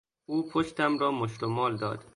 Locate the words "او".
0.25-0.49